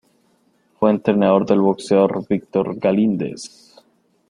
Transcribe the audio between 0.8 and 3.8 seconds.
entrenador del boxeador Víctor Galíndez.